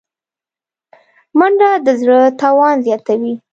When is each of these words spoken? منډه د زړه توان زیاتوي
منډه 1.37 1.69
د 1.85 1.87
زړه 2.01 2.19
توان 2.41 2.75
زیاتوي 2.85 3.33